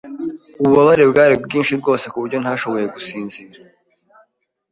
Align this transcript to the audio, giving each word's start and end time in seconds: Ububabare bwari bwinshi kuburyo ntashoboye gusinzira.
Ububabare 0.61 1.03
bwari 1.11 1.33
bwinshi 1.43 2.09
kuburyo 2.13 2.37
ntashoboye 2.39 2.85
gusinzira. 2.95 3.57